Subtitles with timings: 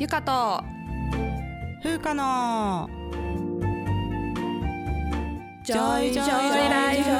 [0.00, 0.62] ゆかと。
[1.82, 2.88] 風花の。
[5.64, 6.26] 女医 joy
[6.70, 7.10] ライフ。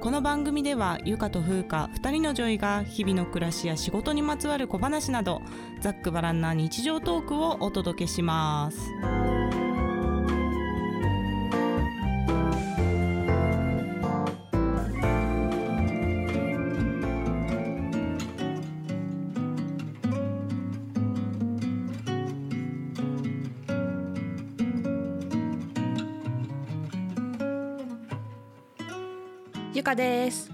[0.00, 5.42] この番組ではゆかと風花2人の女医が日々の暮らしや仕事にまつわる小話など
[5.80, 8.90] ざっくばらんな日常トークをお届けします
[29.94, 30.50] です。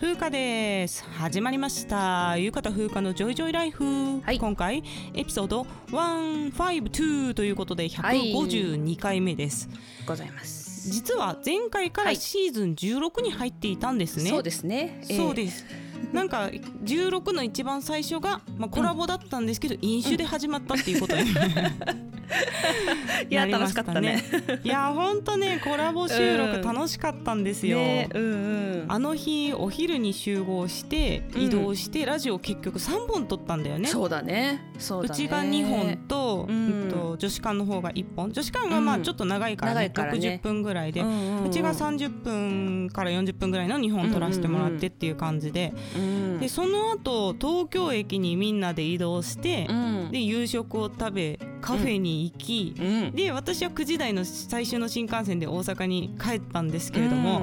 [0.00, 1.04] 風花です。
[1.04, 2.36] 始まりました。
[2.36, 4.38] ゆかと風花のジョイジョイライフ、はい。
[4.38, 4.82] 今回
[5.14, 9.68] エピソード152ということで152回目です、
[10.06, 10.90] ございます。
[10.90, 12.16] 実は前回からはい。
[12.16, 15.02] シーズン16に入っていたんですね、そうですね。
[15.04, 15.64] そうです。
[16.12, 16.50] なんか
[16.84, 21.32] 16の一番最初が、まあ、コラボだったんですけど、飲酒で始まったっていうことに、
[23.28, 24.22] いやなりまし楽しかったね。
[24.64, 27.78] いや本当ねコラボ収録楽しかったんですよ。
[27.78, 28.84] ねうんうん。
[28.88, 31.42] あの日お昼に集合してうん。
[31.42, 33.88] 移動して、ラジオ結局3本撮ったんだよね。
[33.88, 34.72] そうだね。
[34.78, 35.24] そうだね。
[35.24, 36.82] うちが2本と,、うん。
[36.82, 38.32] うんと女子館の方が1本。
[38.32, 39.02] 女子館がまあうん。
[39.02, 39.80] ちょっと長いから,、ね。
[39.80, 40.40] 長いからね。
[40.40, 46.38] 60分ぐらいで、ううんちが30分から40分ぐらいの2本撮らせてもらってっていう感じで,、うん。
[46.40, 50.08] でその後東京駅にみんなで移動して、うん。
[50.10, 53.12] で夕食を食べカフェに行き、うん。
[53.12, 57.42] で私は9時台の最終の新幹線で大阪に帰ったんですけれども、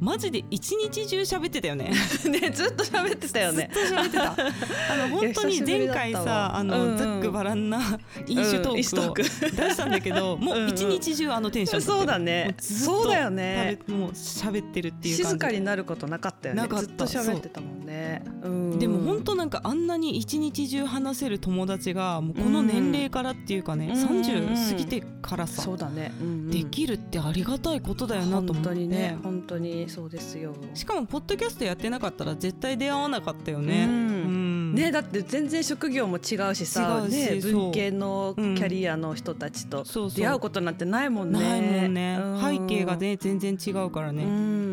[0.00, 1.92] マジで一日中喋ってたよね。
[2.24, 3.70] う んねずっと喋ってたよね。
[3.72, 4.32] ずっと喋ってた。
[4.32, 6.98] あの 本当に前回さあの、わうんうん。
[6.98, 7.78] ざっくばらんな
[8.26, 13.78] 飲酒トークをー出したんだけど、 もう一日中あのテンションそうだもねそうだよね。
[13.88, 15.16] もう喋ってるっていう。
[15.16, 16.62] 静かになることなかったよね。
[16.62, 18.22] ずっと喋ってたもんね。
[18.42, 18.48] う。
[18.48, 18.78] ん。
[18.78, 24.20] でも本当なんかあんなに一日中話せる友達がもうこの年齢からっていうかね、うん。
[24.22, 26.10] 30過ぎてからさ、そうだね。
[26.50, 28.62] できるってありがたいことだよなと思って。
[28.62, 29.18] 本当にね。
[29.22, 30.54] 本当にそうですよ。
[30.74, 33.86] しかもポッドキャストやってなかったら絶対出会わなかったよね。
[33.88, 33.92] うん。
[33.92, 34.74] うん。
[34.74, 39.84] ね、だって全然職業も違うしさね、文系のキャリアの人たちと
[40.14, 41.40] 出会うことなんてないもんね。
[41.40, 42.40] ないもんね、うん。
[42.40, 44.69] 背景がね全然違うからうね、ん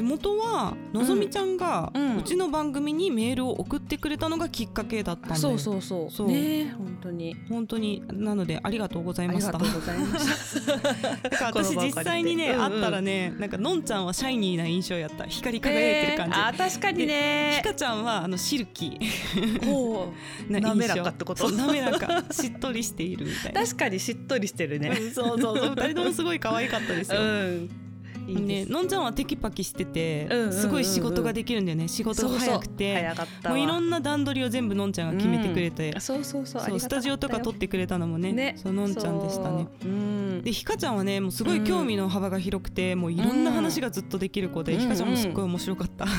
[0.00, 2.16] で元はのぞみちゃんがうん。
[2.16, 5.40] うちの番組にメールを送ってくれたのがきっかけだったんだよ。
[5.40, 6.10] そうそうそう。
[6.10, 6.28] そう。
[6.28, 7.36] ね本当に。
[7.50, 8.02] 本当に。
[8.10, 9.58] なのでありがとうございました。
[9.58, 10.76] ありがとうございました。
[11.28, 12.62] だから私実際にね、うんうん。
[12.72, 15.26] 会ったらねなんかのんちゃんはシャイニーな印象やった。
[15.26, 17.62] 光り輝いてる感じ、えーあ確かにひね。
[17.62, 19.66] かちゃんはあのシルキー。
[19.66, 20.14] ほ
[20.48, 20.48] う。
[20.52, 21.50] な滑らかってこと？
[21.50, 22.24] 滑らか。
[22.30, 23.62] しっとりしているみたいな。
[23.62, 24.88] 確かにしっとりしてるね。
[24.88, 25.74] うんそうそうそう。
[25.76, 27.89] 二人ともすごい可愛かったですよ、うん。
[28.26, 28.72] いいでね、す。
[28.72, 30.60] のんちゃんはテキパキしてて、うんうんうんうん。
[30.60, 31.88] すごい仕事ができるんだよね。
[31.88, 33.10] 仕事が早くて。
[33.44, 36.00] もういろんな段取りを全部のんちゃんが決めてくれて、うん。
[36.00, 36.80] そうそうそう。
[36.80, 38.54] スタジオとか撮ってくれたのもねね。
[38.56, 39.66] そうのんちゃんでしたね。
[39.82, 39.90] そう。
[39.90, 40.42] うん。
[40.42, 44.80] でひかちゃんはねもうすごい興味の幅が広くて、もういろんな話がずっとできる子で、うん。
[44.80, 46.12] ひかちゃんもすっごい面白かった、ね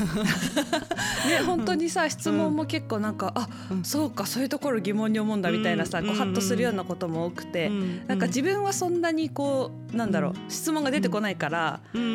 [1.46, 3.84] 本当にさ質問も結構なんか、あうん。
[3.84, 8.08] そうかそういうところ疑問に思うんだみたいなさ、うんこうハッとするようなことも多くて、うん。
[8.08, 10.50] なんか自分はそんなにこうなんだろう、うん。
[10.50, 12.12] 質問が出てこないから、うんうんう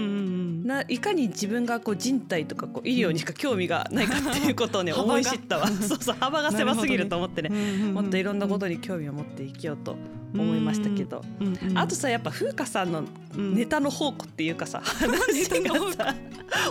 [0.62, 0.66] ん。
[0.66, 5.68] ないかに自分がこう人体とかこう医療にしか興味がないかっていうことをね、 思い知ったわ。
[5.68, 7.50] そうそう幅が狭すぎると思ってね。
[7.52, 7.94] うんうんうん。
[7.94, 9.96] もっといろんなことに興味を持って生きようと
[10.38, 11.78] 思いましたけど、うんうん。
[11.78, 13.04] あとさやっぱ風花さんの
[13.36, 13.54] うん。
[13.54, 15.92] ネタの宝庫っていうかさ、話が。
[15.92, 16.14] さ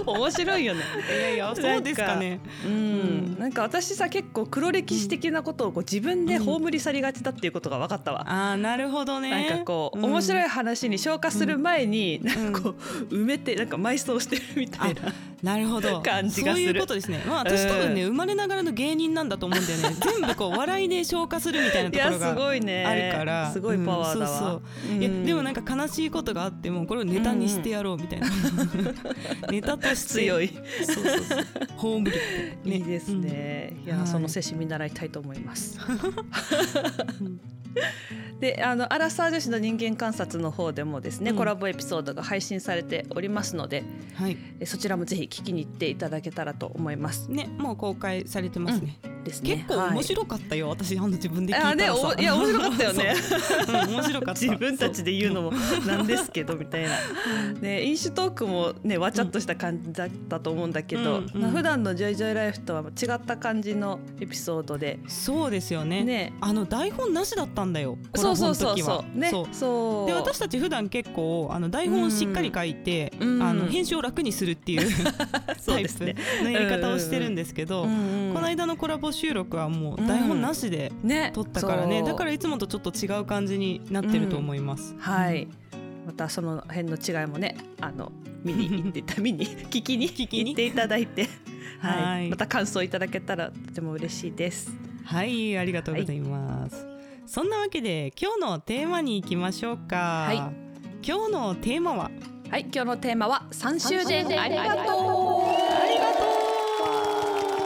[0.06, 0.82] 面白いよね。
[1.10, 2.40] いやいやそうですかね。
[2.66, 2.72] うん。
[2.72, 3.40] うん。
[3.40, 8.22] なんか私さ結構黒歴史的なことをこう自分で葬り去りがちだっていうことが分かったわ。
[8.28, 9.30] ああなるほどね。
[9.30, 10.06] なんかこう、うん。
[10.06, 12.26] 面白い話に消化する前に、ん。
[12.26, 12.70] なんかこ
[13.10, 15.02] う埋めてなんか埋葬してるみたいな。
[15.46, 16.02] なるほど。
[16.02, 16.66] 感じがする。
[16.66, 17.24] そういうことですね。
[17.28, 19.96] まあ私うん多分ね、生まれながらの芸人なんだと思うんだよね。
[20.02, 22.84] 全部こう笑いで消化するみたいないとこやろがすごいね。
[22.84, 23.52] あるから。
[23.52, 24.32] すごいパワーだわ。
[24.32, 24.62] うんそう。
[24.90, 28.28] そういやでもなんか悲しいことがあってもこれをネタにしてやろうみたいな、
[29.52, 30.14] ネタとして。
[30.16, 30.48] 強い。
[30.84, 31.46] そうそうそう。
[31.78, 32.18] ホームルっ
[32.64, 33.74] て、 いいですね。
[33.86, 34.08] いや、はい。
[34.08, 35.80] その精神見習いたいと思います。
[37.76, 41.38] う んで、あのアラサー女子の人間観察の方でもですね、うん。
[41.38, 43.84] コラボエピソードが配信されておりますので、
[44.16, 44.38] はい。
[44.60, 47.32] えそちらもぜひ聞きに行っていただけたらと思います。
[47.32, 49.56] ねもう公開されてますね、ですね。
[49.56, 53.16] 結構面白かったよ、私あの自分で聞いたあねらさおいや 面白かったよね。
[53.16, 53.40] そう。
[53.68, 54.42] うん面白かった。
[54.46, 55.54] 自分たちで言うのも
[55.88, 56.90] なんですけどみたいな、
[57.62, 61.32] ね、飲酒トークもねわちゃっとした感じだったと思うんだけど、うん。
[61.34, 61.42] うん。
[61.42, 65.00] まあ普段の「ジョイジョイライフ」とは違った感じのエピソードで。
[65.08, 66.04] そうですよね。
[66.04, 66.34] ね。
[66.42, 69.18] あの台本なしだったんだよそうそうそうそう。
[69.18, 69.32] ね。
[69.52, 70.08] そう。
[70.08, 73.42] で私たち普段結構あの台本をしっかり書いて、うん。
[73.42, 74.90] あの編集を楽にするっていう
[75.66, 81.32] タイプのやり方をしてるんですけど、この間のコラボ収録はもう台本なしでね。
[81.34, 82.08] 撮ったからね、そう。
[82.08, 84.96] だからいつもとちょっと違う感じになってると思います。
[84.98, 85.48] はい。
[86.06, 88.12] またその辺の違いもねあの
[88.44, 90.52] 見に行ってた 見に聞きに聞きに？
[90.52, 91.28] 行っていただいて。
[91.80, 92.30] はい、はい。
[92.30, 94.72] また感想いただけたらとても嬉しいです。
[95.04, 96.95] はい、ありがとうございます。
[97.28, 100.26] そんなわけで今日のテーマに行きましょうか。
[100.28, 100.38] はい。
[101.08, 102.12] 今日のテーマは？
[102.50, 104.28] はい今日のテーマは3周年。
[104.40, 104.76] ありがとう。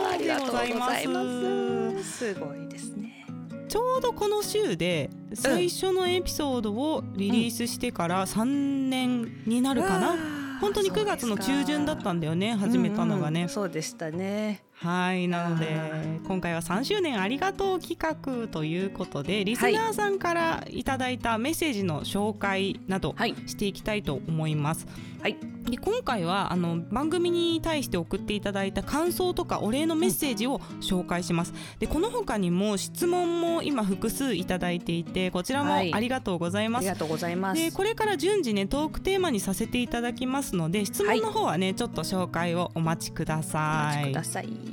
[0.07, 0.45] ありがとう。
[0.47, 0.91] ございます。
[0.91, 2.17] ありがとうございます。
[2.17, 3.25] すごいですね。
[3.67, 8.45] ちょうどこの週で最初のエピソードをリリースしてから3
[8.89, 10.15] 年になるかな？
[10.61, 13.49] 本当に9月の中旬だったんだよね始めたのがね、うんうん。
[13.49, 15.89] そうでしたねはいなのでは
[16.25, 23.35] 今回は3周年ありがとう企画ということでリスナーさんからいただいたメッセージの紹介などはい。
[23.45, 24.87] していきたいと思います。
[25.21, 25.35] はい。
[25.69, 31.53] で今回はあの番組に対して送っていただいた感想とかお礼のメッセージを紹介します。
[31.79, 35.93] でこの他にも質問も今複数いただいていてこちらもはい。
[35.93, 36.83] ありがとうございます。
[36.83, 37.61] ありがとうございます。
[37.61, 43.97] でこれから順次ねトークテーマにさせていただきますので質問の方はね、ちょっと紹介をお待ちくだおさい。
[43.97, 44.68] 待ちください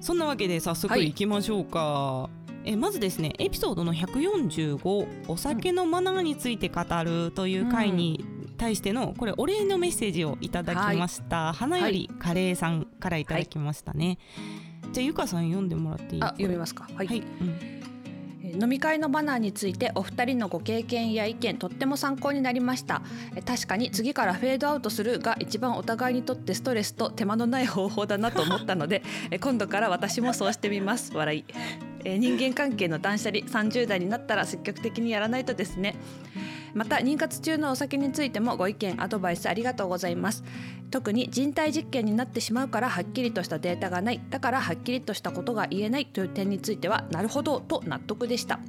[0.00, 1.08] そんなわけで早速はい。
[1.08, 2.30] いきましょうか、
[2.64, 8.24] えまずですねエピソードの145お酒のマナーについて語るという回に
[8.56, 14.18] 対してのこれお礼のメッセージをいただきました、花よりカレーさんからいただきましたね、
[14.92, 16.88] じゃあゆかさん読んでもらっていいあ読みますか。
[16.94, 17.26] はい、はい、うん。
[17.48, 17.89] えー
[18.54, 23.02] 飲み会のマナーについてお二人のご経験や意見とっても参考になりました。
[23.46, 29.02] 確かに次からフェードアウトするが一番お互いにとってストレスと手間のない方法だなと思ったので
[29.40, 31.12] 今度から私もそうしてみます。
[31.14, 31.44] 笑い。
[32.02, 35.96] 人間関係の断捨離30代になったら積極的にやらないとですね。
[36.74, 40.44] また妊活中のお酒についてもご意見アドバイスありがとうございます。
[40.90, 44.20] 特に人体実験になってしまうからはっきりとしたデータがない。
[44.30, 48.60] だからはっきりとしたことが言えないという点についてはなるほどと納得でした。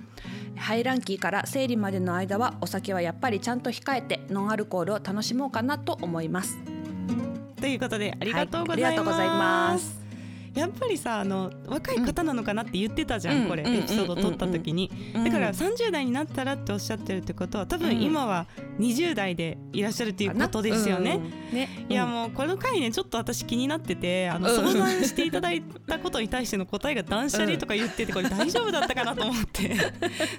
[0.55, 6.57] 排卵期から生理までの間はお酒はやっぱりちゃんと控えてノンアルコールを楽しもうかなと思います。
[7.59, 10.00] ということでありがとうございます,、はい
[10.53, 13.47] やっぱりさあの若い方なのかなって言ってたじゃん、うん。
[13.47, 13.73] これ、うん。
[13.73, 18.47] エピソード撮った時に、だから30代になったらっておっしゃってるってことは多分今は
[18.79, 21.21] 20代でいらっしゃるっていうことですよね。
[21.51, 21.57] うん。
[21.57, 21.85] ね。
[21.89, 24.55] いやもうこの回ねちょっと私気になっててあのうん。
[24.55, 29.75] 相談していただいたことに対しての答えが断捨離とか言っててこれ大丈夫だったかなと思って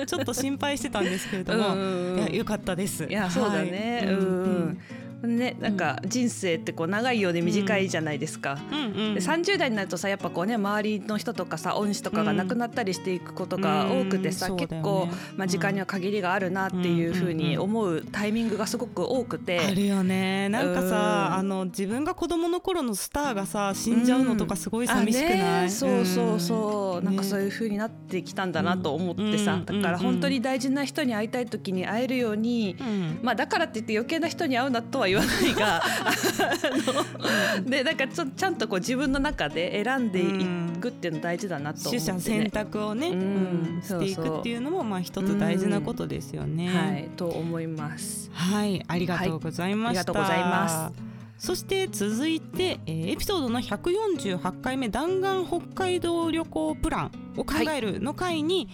[0.06, 2.19] ちょっと心配してたんですけれども、うん。
[2.19, 3.05] いやよかったです。
[3.05, 4.14] いやそうだね、はい。
[4.14, 4.79] うん
[5.26, 14.56] ねなんか人生ってこう長いようで短いじゃないですか、うんうんで30代になるとさやっぱこうね周りの人とかさ恩師とかが亡くなったりしていくことが多くてさ、うん。
[14.56, 19.60] 結構、まあ、時間には限りがあるなっていうふうに思うタイミングがすごく多くて。
[19.60, 20.48] あるよね。
[20.48, 20.92] なんかさ、うん。
[20.92, 27.04] あの自分が子供の頃のスターがさ死んじゃうのとかすごい寂しくない、あねそうそうそう、うん。
[27.04, 27.28] なんかね。
[27.28, 29.64] そういう風になってきたんだなと思ってさ、うん。
[29.64, 33.20] だから本当に大事な人に会いたい時に会えるように、うん。
[33.22, 35.82] まあだからって言って余計な人に会うなとは言わないが
[37.64, 46.69] でなんかちょちゃんとこう自分の中で選んでいくっていうの大事だなと思って、ね取捨選択をね、うんうんしていくっていうのもまあ一つ大事なことですよね。
[46.69, 48.31] はいと思います。
[48.32, 49.88] はい、ありがとうございました。
[49.88, 51.12] はいありがとうございます。
[51.38, 58.69] そして続いて、えーエピソードの148回目弾丸北海道旅行プランを考えるの回に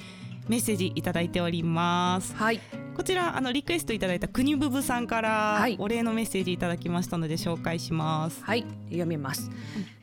[0.49, 2.35] メッセージいただいております。
[2.35, 2.61] はい
[2.99, 5.77] こちらあのリクエストいただいた国ブブさんからはい。
[5.79, 8.43] お礼のメッセージいただきましたので紹介します。
[8.43, 9.51] はい読みます、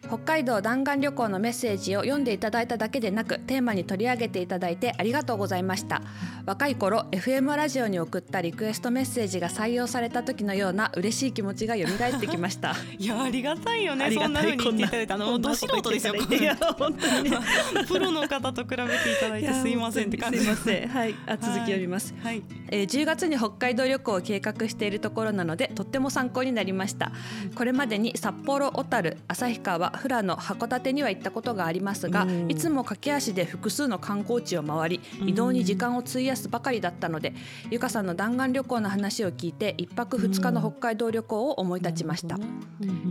[0.08, 6.04] 北海道弾丸旅行のメッセージを読んでいただいただけでなくテーマに取り上げていただいてありがとうございました。
[6.46, 12.76] 若い頃 FM ラジオに送ったリクエストメッセージが採用された時のような嬉しい気持ちが蘇ってきました。
[12.98, 16.16] いやありがたいよあねそんな風に言っていただいてあのど素人ですよ。
[16.16, 17.38] いや本当にね。
[17.88, 18.88] プロの方と比べてい
[19.20, 20.40] ただいてすいませんって感じ。
[20.40, 20.88] すいません。
[20.88, 21.16] はい。
[21.26, 27.12] あ続き読みます、はい、えー10月に北海道旅行を計画しているところなのでとっても参考になりました。
[27.56, 32.50] これまでに札幌小樽旭川富良野函館には行ったことがありますがうん。
[32.50, 37.34] いつも駆け足で複数の観光地を回り移動に時間を費やすばかりだったので
[37.70, 42.38] ゆかさんの弾丸旅行の話を聞いて一泊二日の北海道旅行を思い立ちました。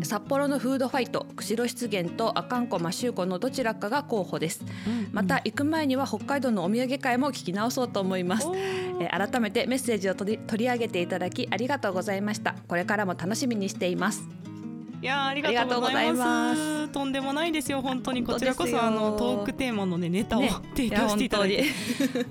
[0.02, 4.64] 札幌のフードファイト釧路湿原と阿寒湖摩周湖のどちらかが候補です。
[5.12, 8.48] また行く前には北海道のお土産会も聞き直そうと思います。
[9.00, 12.54] えー改めてメッセージを取り取り上げていただきありがとうございました。
[12.68, 14.28] これからも楽しみにしています。
[15.04, 16.88] いやーありがとうございます。
[16.88, 18.24] とんでもないですよ本当に。
[18.24, 20.50] こちらこそあのトークテーマのねネタを、ね。
[20.74, 21.64] 提供していただいて。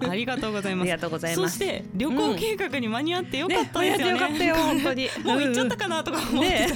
[0.09, 0.81] ありがとうございます。
[0.81, 1.59] ありがとうございます。
[1.59, 4.13] そして旅行計画に間に合ってよかったですよね。
[4.13, 5.07] よかったよ本当に。
[5.23, 6.67] もう行っちゃったかなとか思って。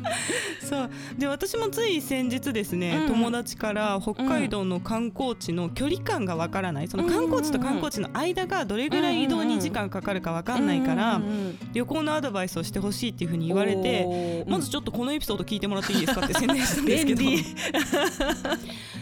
[0.64, 0.90] そう。
[1.18, 6.88] で私もつい先日ですね、うん友達から北海道の観光地の距離感がわからない。
[6.88, 17.22] その観光地と観光地の間がどれぐらい移動に時間かかるかわかんないから、うんうんうん旅行のアドバイスをしてほしいっていうふうに言われて、まずちょっとこのエピソード聞いてもらっていいですかって宣伝したんですけど。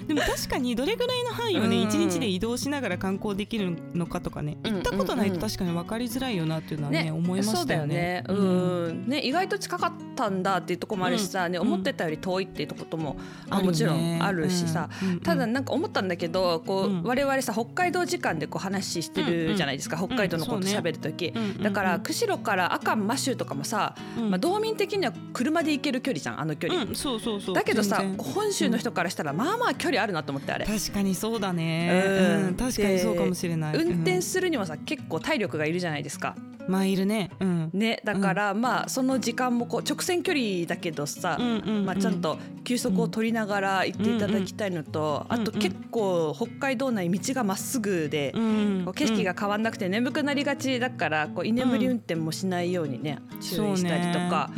[0.06, 1.82] でも確かにどれぐらいの範囲をねうん。
[1.82, 7.94] 一日で移動しながら観光できるのかとかねうん行ったことないと確かに分かりづらいよなっていうのはねね思いましたよね。
[7.94, 8.24] ね。
[8.28, 11.66] うん、ね、意外と近かったんだっていうところもあるしさ、ね、うん。
[11.66, 13.16] 思ってたより遠いっていうことも、
[13.48, 14.88] あもちろんあるしさ。
[15.22, 17.02] ただなんか思ったんだけどこう、うん。
[17.02, 24.30] 我々さ北海道時間でこう話してるじゃないですか、北海道のこと喋る時、だから釧路から阿寒摩周とかもさ、うん。
[24.30, 27.54] まあ、道民的には車で行ける距離じゃんあの距離、うん、そうそうそう。
[27.54, 30.64] だけどさ本州の人からしたらまあまあ距離あるなと思ってあれ。
[30.64, 32.12] 確かにそうだね、う
[32.44, 32.46] ん。
[32.48, 34.22] うん確かにそうかもしれない、運転うん。
[34.22, 36.36] するにもさ結構体力がいるじゃないですか。
[36.68, 37.30] まあいるね。
[37.40, 37.70] うん。
[37.72, 41.38] ね、だから、まあその時間もこう直線距離だけどさ、
[41.84, 54.50] まあ、ちゃんと休息を取りながら行っていただきたいのと、あと結構北海道内道がまっすぐで、うんこう景色が変わんなくて眠くなりがちだからこう居眠り運転もしないようにね、注意したりとか。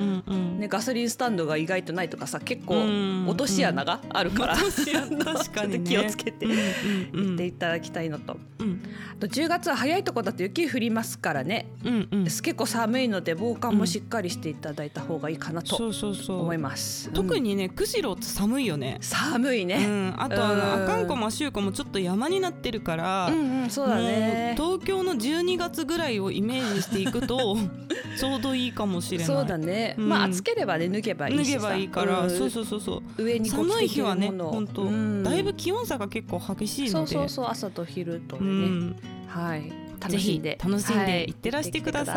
[0.59, 3.28] ね、ガソリンスタンドが意外とないとかさ結構うん。
[3.28, 7.26] 落とし穴があるから、確かに気をつけてうんうんうん。
[7.30, 8.82] 行っていただきたいのと、うん。
[9.16, 12.25] あと10月は早いとこだと雪降りますからね、うんうん。
[12.25, 17.08] 結構寒いので防寒もしっかりしていただいた方がいいかなと思います。
[17.08, 18.99] に特にね釧路って寒いよね。
[19.00, 19.84] う寒いね。
[19.84, 20.61] ん、あとあのうん。
[20.84, 24.54] 阿寒湖摩周湖もちょっと山になってるから、うんうんそうだね。
[24.58, 27.56] もう東京の12月ぐらいをイメージしていくと
[28.18, 29.26] ちょうどいいかもしれない。
[29.26, 29.94] そうだね。
[29.99, 30.08] うん。
[30.08, 31.28] まあ暑ければね脱げば。
[31.36, 32.30] 脱げばいいから、ん。
[32.30, 33.22] そうそうそうそう。
[33.22, 35.22] 上に寒い日はね本当、うん。
[35.22, 36.92] だいぶ気温差が結構激しいので。
[36.92, 38.46] そうそうそう朝と昼とうね。
[38.46, 38.96] ん。
[39.26, 39.72] はい。
[40.08, 40.58] ぜひ楽しんで。
[40.62, 41.06] 楽しんはい。
[41.06, 42.12] でいってらしてくださ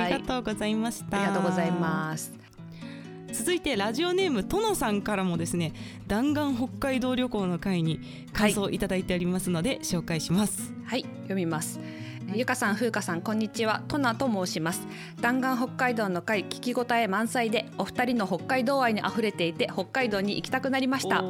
[0.00, 1.18] い,、ありがとうございました。
[1.18, 2.32] ありがとうございます。
[3.32, 5.72] 続いてラジオネームとのさんからもですね
[6.08, 8.00] 弾丸北海道旅行の会に
[8.32, 10.72] 感想をいただいておりますので、紹介します。
[10.84, 11.80] はい読みます。
[12.32, 13.82] ゆかさん、ふうかさん、こんにちは。
[13.88, 14.86] トナと申します。
[15.20, 21.24] 弾丸北海道の会、聞き応え満載で、お二人の北海道愛に溢れていて、北海道に行きたくなりました。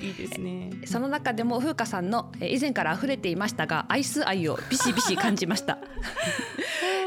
[0.00, 5.78] いいですねその中でも風花さんのえー以前から溢れていましたがアイス愛をビシビシ感じました、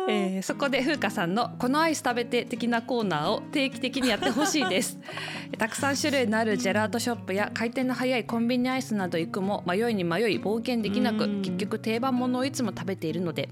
[0.07, 4.97] えーそこで風花さんのこのアイス食べて的なコーナーを定期的にやってほしいです。
[5.57, 11.41] たくさん種類のあるジェラートショップや回転の早いコンビニアイスなど行くも迷いに迷い冒険できなくうん。
[11.41, 13.49] 結局定番ものをいつも食べているので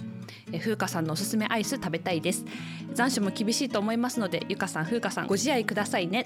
[0.52, 2.46] えー風花さんのおすすめアイス食べたいです。
[2.94, 6.26] 残暑も厳しいと思いますのでゆかさん風花さんご自愛くださいね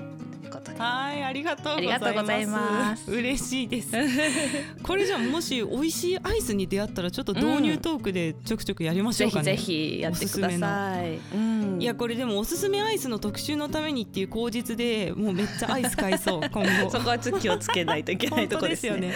[0.54, 1.94] ことではい、ありがとうございます。
[1.96, 3.92] ありがとうございます嬉しいです。
[4.84, 9.44] これじゃあもし美味しいアイスに出会ったらちょっと導入トークでちょくちょくやりましょうかね。
[9.44, 11.20] ぜひぜひやってください。
[11.36, 16.90] うんいやこれでもおすすめアイスの特集のためにっていう口実でもうめっちゃアイス買いそう 今後。
[16.90, 19.14] そこは気をつけないといけないところですよね。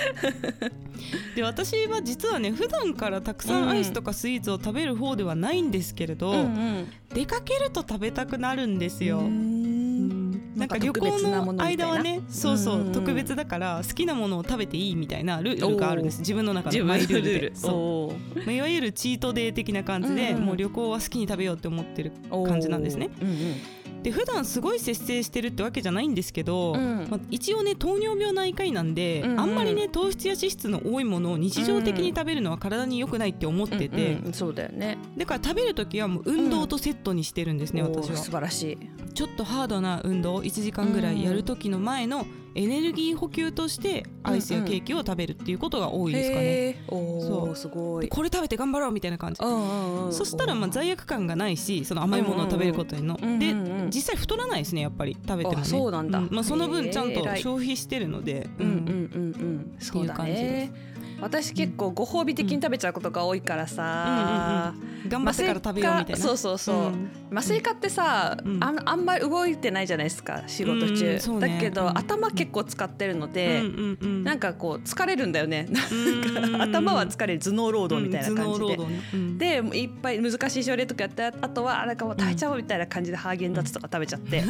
[1.35, 9.21] で私は実はね普段からたくさんアイスとかスイーツを食べる方ではないんですけれど、うん出かけると食べたくなるんですうよ。
[9.21, 9.56] ん。
[10.57, 12.87] なんか旅行の間はねそうそう、うん。
[12.87, 16.19] うん特別だから好きなものを食べていいみたいなルールがあるんです。
[16.19, 17.21] 自分の中ののマイルール。
[17.23, 17.55] で。
[17.55, 18.39] そう。
[18.39, 23.09] まあいわゆるチートデー的な感じで、うんうんもう旅行は好きに食べようって思ってる感じなんですね。。
[23.21, 24.03] うんうん。
[24.03, 27.07] で普段すごい節制してるってわけじゃないんですけど、うん。
[27.09, 29.39] まあ、一応ね糖尿病内科医なんで、うんうん。
[29.39, 34.97] あんまりね糖質や脂質の多いものを日常的に食べるのは体に良くないって思ってて、うんうんそうだよね。
[35.17, 38.17] だから食べる時はもう運動とセットにしてるんですね、私は。
[38.17, 38.77] 素晴らしい。
[39.17, 46.43] ちょっとハードな運動1時間ぐらいやる時の前のエネルギー補給としてアイスやケーキを食べるっていうことが多いですかね。
[46.43, 46.93] へー。
[46.93, 48.05] おそおすごい。
[48.05, 49.43] でこれ食べて頑張ろうみたいな感じ。
[49.43, 55.61] うんうんうんそしたらまあ罪悪感がないしその甘いものを食べることへの、うんうんでうんうん実際太らないですねやっぱり食べてもね。
[55.63, 56.21] あそうなんだ。
[56.21, 58.65] まあ、その分ちゃんと消費してるので、うん。
[58.65, 59.75] うんうんうん。
[59.79, 60.71] そうだっていう感じでね。
[61.19, 64.73] 私結構ご褒美的に食べちゃうことが多いからさ、
[65.07, 66.17] 頑張ってから食べようみたいな。
[66.17, 67.11] そうそうそう、うん。
[67.31, 68.63] 麻酔科ってさ、うん。
[68.63, 71.47] あんあんまり動いてないじゃないですか仕事中、うんね。
[71.47, 71.97] だけど、うん。
[71.97, 74.23] 頭結構使ってるので、うんうんうん。
[74.23, 75.67] なんかこう疲れるんだよね。
[75.91, 76.61] うん。
[76.61, 78.77] 頭は疲れる頭脳労働みたいな感じで。
[78.77, 79.37] ねうん。
[79.37, 84.43] でいっぱい難しい症例とかやってあとはなんかもう耐えちゃおうみたいな感じでハーゲンダッツとか食べちゃって、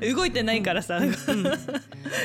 [0.12, 1.00] 動いてないからさ、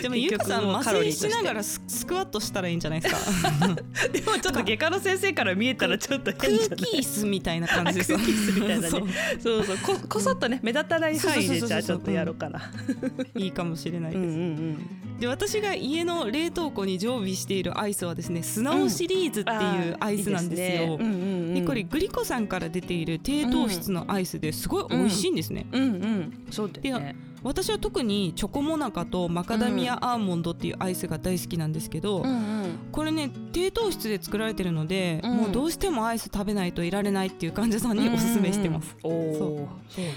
[0.01, 3.67] でも ゆかさん麻酔しながらススクワットしたらいいんじゃないですか。
[4.11, 6.91] でもちょっと外科の先生から見えたらちょっと変じゃ空ない？
[6.91, 8.13] 気椅子みたいな感じです。
[8.13, 8.89] 空気椅子みたいなね。
[8.89, 9.07] そう。
[9.39, 9.77] そうそう。
[9.77, 12.71] ここそっとね目立たない範囲でじゃあちょっとやろうかな。
[13.35, 19.55] いいかもしれないうんです、うんうんで私が家の冷凍庫に常備しているアイスはですねスナオシリーズってい
[19.91, 20.95] うアイスなんですよ、いいね。
[20.97, 21.15] うんうんう
[21.51, 21.53] ん。
[21.55, 26.33] でこれグリコさんから出ている低糖質のアイスですごい美味しいんですね、うんうん。
[26.51, 27.17] そうだよね。
[27.43, 32.33] 私は特にチョコモナカとマカダミアアーモンドっていうアイスが大好きなんですけど、うんう
[32.67, 32.79] ん。
[32.91, 35.37] これね低糖質で作られてるので、うん。
[35.37, 39.07] もうどうしてもアイス食べないといられないっていう患者さんにおすすめしてます、う。
[39.07, 40.07] んうんそそう。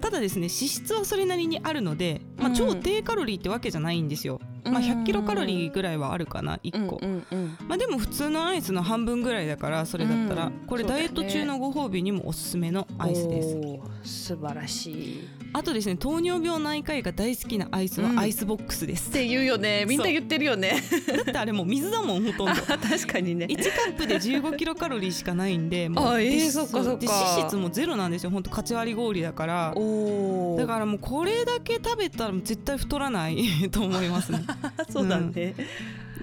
[0.00, 2.54] ただですね脂質はそれなりにあるので、まあ、うん。
[2.54, 7.56] 超低カロリーってわけじゃないんですよ、まあ、100キロカロリーぐらいはあるかな1個、うんうんうん。
[7.68, 13.80] まあ、でも普通のアイスの半分ぐらいだからそれだったら、うんこれダイエット中のご褒美にもおすすめのアイスです、おー。
[14.02, 15.28] 素晴らしい。
[15.54, 18.18] あとですね糖尿病内科医が大好きなアイスはうん。
[18.18, 19.84] アイスボックスです、って言うよね。
[19.86, 20.82] みんな言ってるよね。
[21.06, 22.62] だってあれもう水だもんほとんど。
[22.64, 23.46] 確かにね。
[23.46, 26.96] 1カップで15キロカロリーしかないんで もうあえーでそっかそっか。
[26.98, 28.30] で脂質もゼロなんですよ。
[28.30, 29.72] ほんとカチ割り氷だから。
[29.76, 30.56] おお。
[30.58, 33.36] だからもうこれだけ食べたら絶対太らない
[33.70, 34.44] と思いますね。
[34.90, 35.54] そうだね。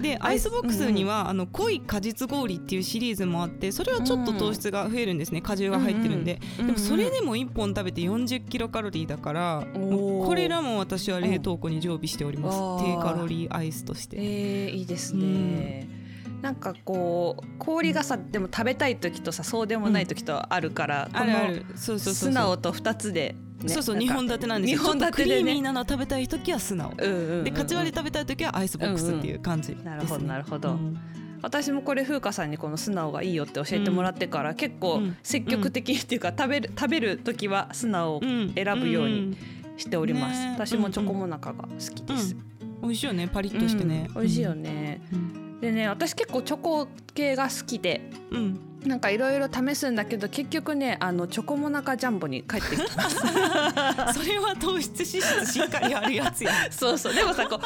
[0.00, 5.40] でアイスボックスには、あの濃い果実氷っていうシリーズもあってそれはちょっと糖質が増えるんですね。
[5.40, 15.88] 果汁が入ってるんで、でもそれでも1本食べて40キロカロリーだから、これらも私は冷凍庫に常備しております、うん低カロリーアイスとして、えー、いいですね。
[16.42, 22.30] なんかこう氷がさでも食べたい時とさそうでもない時とあるから、うそうそうそう。
[22.30, 24.78] SUNAO と二つで、ね、そうそう2なんか本立てなんですよ。
[24.80, 25.40] 二本立てでね。
[25.40, 27.44] クリーミーなの食べたい時は SUNAO、うんうんうんうん。
[27.44, 29.90] でカチ割り食べたい時はアイスボックスっていう感じです、ね。
[29.90, 30.70] なるほどなるほど。
[30.70, 30.98] うん。
[31.42, 35.16] 私もこれ風花さんにこの SUNAO がいいよって教えてもらってから、結構うん。
[35.22, 39.36] 積極的にっていうか、食べる食べる時は SUNAO をうん選ぶようにん
[39.76, 40.50] しております、ね。
[40.52, 42.36] 私もチョコモナカが好きです、
[42.82, 44.14] 美味しいよねパリッとしてね、うん。
[44.14, 45.60] 美味しいよね、うん。
[45.60, 48.10] でね私結構チョコ系が好きで。
[48.30, 53.16] うん、なんかいろいろ試すんだけど結局ねあのチョコモナカジャンボに帰ってきます。
[54.18, 57.14] それは糖質脂質しっかりあるやつや そうそう。
[57.14, 57.60] でもさこう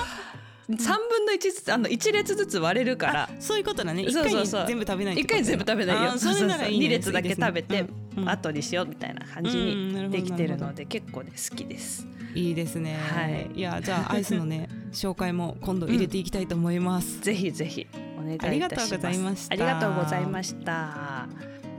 [0.68, 3.30] 3分の1ずつあの1列ずつ割れるから。
[3.38, 4.02] そういうことだね。
[4.02, 4.30] 一回
[4.66, 6.18] 全部食べないって1こと回に全部食べないよ。
[6.18, 6.86] それならいいね。
[6.86, 7.84] 2列だけ食べて、
[8.24, 12.06] 後にしようみたいな感じにできてるので結構ね好きです。
[12.34, 12.96] いいですね。
[12.96, 13.50] はい。
[13.54, 17.86] いやじゃあアイスのね 紹介も今度入れていきたいと思います、ぜひぜひ
[18.18, 18.56] お願いいたします。
[18.56, 19.52] ありがとうございました。
[19.52, 21.28] ありがとうございました。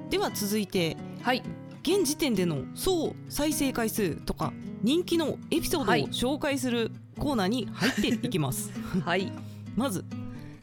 [0.09, 1.43] では続いてはい。
[1.81, 6.05] 現時点での総再生回数とか人気のエピソードをはい。
[6.07, 8.71] 紹介するコーナーに入っていきます、
[9.03, 9.31] はい。
[9.75, 10.05] まず、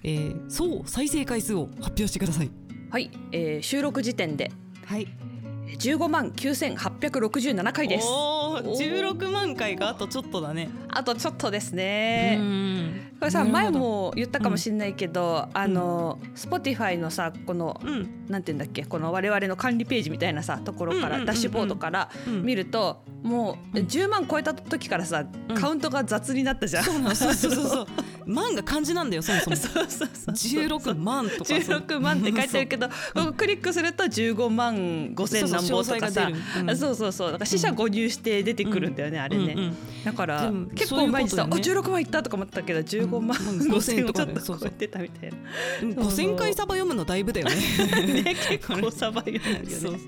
[0.03, 2.51] えー、総再生回数を発表してください。
[2.91, 4.51] はい、えー収録時点で
[4.85, 5.09] はい。
[5.79, 6.31] 15万
[7.11, 8.07] 9867回です。
[8.09, 10.71] おー16万回があとちょっとだね。
[10.89, 13.11] あとちょっとですね、うん。
[13.19, 18.23] これさ前も言ったかもしれないけど、あの Spotify のさこのうん。
[18.29, 18.85] なんていうんだっけ？
[18.85, 21.27] この我々の管理ページみたいなさところかうんうんうんうん。
[21.27, 22.43] らダッシュボードからうん。
[22.45, 25.57] 見るともう10万超えた時からさうん。
[25.57, 26.85] カウントが雑になったじゃん。
[26.85, 27.87] そうそうそうそうそう。
[28.25, 29.57] 万が漢字なんだよそもそも。
[29.57, 31.55] そうそうそう16万とかさ。
[31.55, 32.89] 16万って書いてあるけど
[33.37, 34.77] クリックすると15万
[35.15, 37.33] 5千何本とかそうそうそうそうそう。
[37.33, 39.77] だから死者誤入して出てくるんだよね、あれね、うんうん。
[40.05, 41.57] だから結構前にさ、だよね。
[41.57, 43.73] あ16万いったとか思ったけど15万うん。
[43.73, 45.37] 5 5000千をとかちょっと超えてたみたいな。
[45.83, 47.55] うんそうそう5000回サバ読むのだいぶだよね。
[48.23, 49.71] ね結構サバ読んだよね。
[49.71, 50.01] そうそう。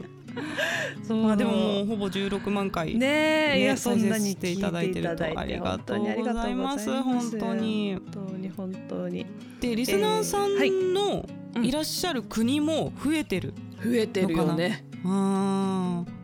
[1.06, 1.22] そう。
[1.22, 6.90] まあでももうほぼ16万回ねえ、いやそんなにていただいてるとありがとうございます。
[7.02, 7.94] 本当に。
[7.94, 9.26] 本当に本当に。
[9.60, 11.64] でリスナーさんのうん。
[11.64, 14.84] いらっしゃる国も増えてる、増えてるよね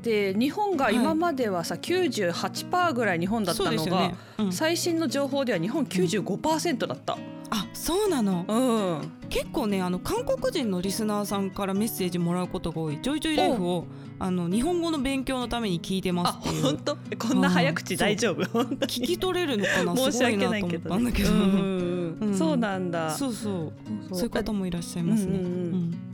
[0.01, 4.53] あで日本が今まではさ、98%ぐらい日本だあったのが、ね、うん。
[4.53, 7.19] 最新の情報では日本95%だった。
[7.53, 8.45] あそうなの？
[8.47, 9.13] うん。
[9.29, 13.87] 結構ねあの韓国人のリスナーさんからメッセージもらうことが多い「ちょいちょいライフを」
[14.23, 16.63] あの日本語の勉強のために聞いてまあすっていう。
[16.63, 16.97] 本当？
[17.19, 18.43] こんな早口大丈夫？
[18.43, 19.97] 聞き取れるのかな？
[19.97, 22.39] 申し訳ないけど、思ったんだけど、うんうんうん。
[22.39, 23.11] そうなんだ。
[23.11, 23.73] そうそう。
[24.11, 24.23] そう。
[24.23, 25.39] いう方もいらっしゃいますね。
[25.39, 25.53] うんうん。
[25.53, 26.10] うん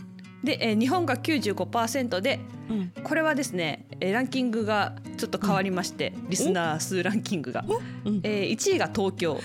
[0.47, 2.93] で、えー日本が95%でうんうん。
[3.03, 7.65] これはですね、えーランキングがちょっと変わりまして、リスナー数ランキングが、
[8.05, 8.21] うん。
[8.23, 9.33] えー、1位が東京。
[9.33, 9.41] お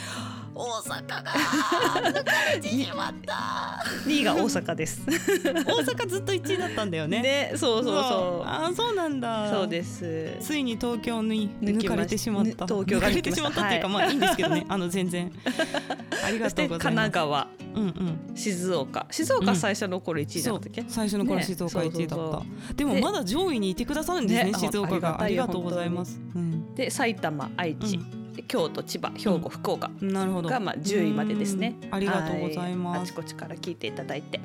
[0.62, 1.24] 大阪が
[2.12, 3.84] 抜かれてしまった。
[4.06, 5.02] 2位が大阪です。
[5.08, 7.22] 大阪ずっと1位だったんだよね。
[7.22, 8.48] ねそうそうそう。
[8.48, 9.52] あーそうなんだ。
[9.52, 10.38] そうです。
[10.40, 12.66] ついに東京に抜かれてしまった。
[12.66, 13.96] ぬ東京が抜かれてしまったっていうか、はい。
[13.96, 14.66] まあいいんですけどね。
[14.70, 15.32] あの全然。
[16.24, 17.12] ありがとうござい神ます。
[17.12, 17.48] 奈川。
[17.74, 18.36] うんうん。
[18.36, 19.08] 静岡。
[19.10, 21.44] 静岡最初の頃1位じゃそうなかったっけ、最初の頃ね。
[21.44, 24.60] 静岡1位だそうそうったでもまだ上位にいてくださるんですねね。
[24.60, 25.10] 静岡が。
[25.16, 26.20] あありがとうございます。
[26.36, 26.76] うん。
[26.76, 30.50] で埼玉愛知、で京都千葉兵庫、福岡なるほど。
[30.50, 31.76] がまあ10位までですね。
[31.84, 31.96] うん。
[31.96, 34.40] ありがとうございはあますちこちから聞いていただいて、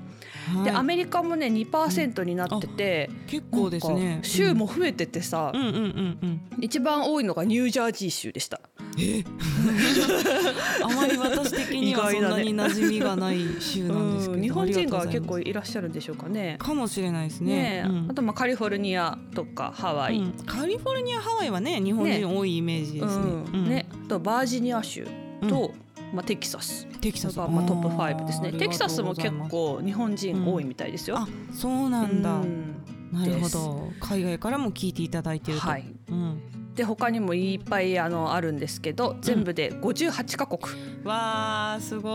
[0.54, 0.64] はい。
[0.64, 4.20] でアメリカもね2%になってて、結構ですね。
[4.22, 6.18] 州も増えててさ、うんうんうんうん。
[6.22, 8.60] うん一番多いのがニュージャージー州でした。
[8.98, 9.22] え？
[10.82, 14.32] あまり私的にはそんなに馴染みがない州なんですけど。
[14.34, 14.42] うん。
[14.42, 16.56] 日本人が結構いらっしゃるんでしょうかね。
[16.58, 17.54] かもしれないですね。
[17.54, 18.06] ねえ、うん。
[18.10, 20.32] あとまあカリフォルニアとかハワイ、うん。
[20.46, 23.12] カリフォルニアハワイはね日本人多いイメージですね。
[23.12, 23.44] うん。
[23.52, 23.68] うん。
[23.68, 23.75] ねあ
[24.06, 25.06] とバージニア州
[25.48, 25.72] と、
[26.12, 26.86] まあ、テキサス。
[27.00, 27.36] テキサス。
[27.36, 28.52] がまあトップ5ですね。
[28.52, 32.34] テキサスも結構日本人多いみたいですよ、ますあそうなんだ。
[32.34, 32.74] うん。
[33.12, 33.92] なるほど。
[34.00, 35.66] 海外からも聞いていただいていると。
[35.66, 35.84] はい。
[36.10, 40.60] うんで他にもいっぱいあのあるんですけど全部で58カ国、
[41.04, 42.10] わあすご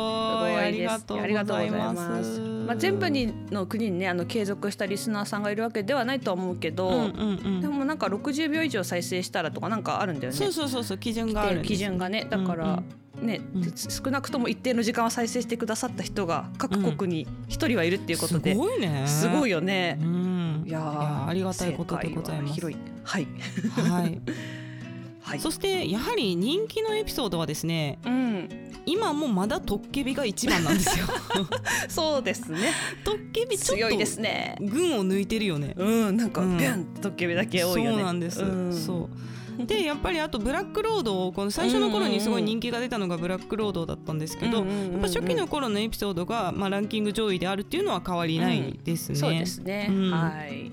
[0.47, 0.55] い。
[0.55, 2.35] ありがとうごありがとうざいまます。
[2.35, 2.39] す。
[2.39, 7.61] まあ、全部にの国にねあの継続したリスナーさんがいるわけではないとは思うけど、うんうんうん。
[7.61, 10.37] でもなんか60秒以上再生したらとかなんかあるんだよね。
[10.37, 12.83] そうそうそうそう基準があるんです基準がねだから、
[13.21, 13.73] ね、うん。
[13.75, 19.03] 少なくとも一定の時間は再生してくださった人が各国に一人はいるっていうことで、すごいね。
[19.07, 19.97] すごいよよね。
[20.01, 20.63] うん。
[20.65, 22.53] いやありがたいことでございます。
[22.55, 22.79] 広い。
[23.03, 23.27] はい。
[23.69, 24.21] はい。
[25.21, 25.39] はい。
[25.39, 28.49] そしてやはり人気のエピソードはですねうん、
[28.87, 31.05] 今もまだトッケビが一番なんですよ。
[31.87, 32.71] そうですね。
[33.03, 34.57] トッケビちょっ強いでとすね。
[34.59, 35.75] 群を抜いてるよね。
[35.77, 36.57] うん、なんかうん。
[36.57, 37.97] ビュントッケビだけ多いよね。
[37.97, 38.73] そうなんです、ん。
[38.73, 49.15] そうでやっぱりあとブラックロードこの最初の頃にすごい人気が出たのがブラックロードだったんですけど、うんうんうんうんやっぱ初期の頃のエピソードが、まあ、ランキング上位であるっていうのは変わりないですね。
[49.15, 49.87] そうですね。
[49.89, 50.71] うんはい。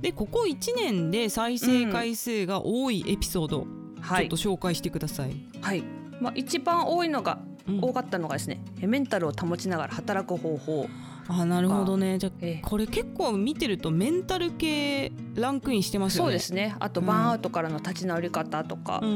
[0.00, 3.66] でここ1年で再生回数が多いエピソード、
[4.00, 4.56] はいちょっと。
[4.56, 5.34] 紹介してください。
[5.60, 5.82] はい。
[6.20, 10.86] まあ一番多いのが、うん多かったのがですね、メンタルを保ちながら働く方法。
[11.28, 16.26] あなるほどねじゃあええこれ結構見てるとメンタル系ランクインしてますよね。
[16.26, 16.76] そうですね。
[16.80, 19.12] あとうんバーンアウトからの立ち直り方とかうんう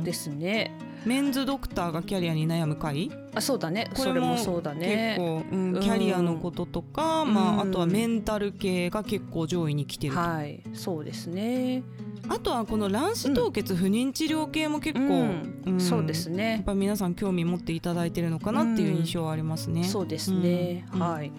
[0.00, 0.72] ん、ですね。
[1.04, 3.10] メンズドクターがキャリアに悩む回？
[3.34, 3.88] あ、そうだね。
[3.96, 5.16] これもそれもそうだね。
[5.16, 11.82] 結構、うんうんキャリアのこととか、まあ、うんあとはメンタル系が結構上位に来てると、はい、そうですね。
[12.28, 16.62] あとはこの卵子凍結不妊治療系も結構、うんうんそうですやっね。
[16.66, 19.84] ぱ皆さん興味持っていただいてるのかなっていう印象はありますね。
[19.84, 20.86] そうですね。
[20.92, 21.32] うんはい。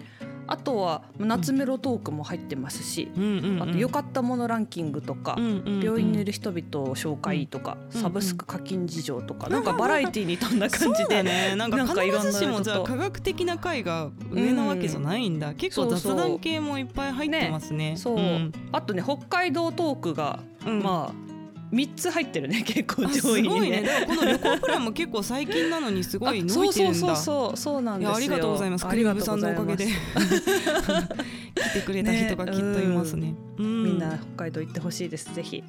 [0.50, 5.80] あとは夏メロトークも入ってますし、うんうんうんあと良かったものランキングとか、うんうんうん。
[5.80, 11.54] 病院にいる人々を紹介とか、うんサブスク課金事情とか、なんかバラエティーに富んだ感じで、ね。
[11.56, 17.94] なんかいろんなもじゃあ科学的な回が上なわけじゃないんだ、結構そうそう雑談系もいっぱい入ってますね。
[17.96, 18.52] そう、ん。
[18.72, 20.82] あとね北海道トークが、うん。
[20.82, 21.29] まあ
[21.70, 23.88] 三つ入ってるね結構上位にごいねね。
[24.06, 28.86] この旅行プランも結構最近なのにすごい伸びてるんだあそうそうそうそうそうなんですありがとうございます。
[28.86, 29.86] クリームさんのおかげで
[31.54, 33.34] 来てくれた人がきっといますね。
[33.58, 35.62] うんみんな北海道行ってほしいですぜひ。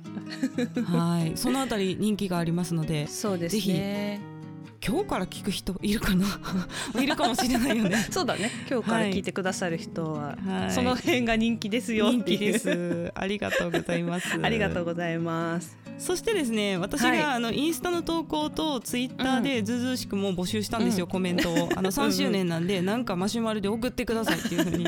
[0.86, 4.32] はい、そのあたり人気がありますので、そうですぜね。
[4.86, 6.26] 今日から聞く人いるかな、
[7.00, 7.98] いるかもしれないよね。
[8.10, 12.10] そうだね今日から聞いてくださる人は、はいその辺が人気ですよ。
[12.10, 13.12] 人気です。
[13.14, 14.40] ありがとうございます。
[14.42, 15.81] ありがとうございます。
[16.02, 17.22] そしてですね私が、はい。
[17.22, 21.12] あのインスタの投稿とツイッターでずうずうしくも募集したんですよ、うん。
[21.12, 21.70] コメントを。
[21.76, 24.88] あの 3周年なんでなんかマシュマロで送ってくださいっていうふうに